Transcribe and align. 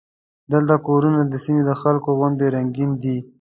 دلته 0.51 0.75
کورونه 0.87 1.19
د 1.25 1.33
سیمې 1.43 1.63
د 1.67 1.71
خلکو 1.81 2.09
غوندې 2.17 2.45
رنګین 2.55 2.91
دي. 3.03 3.17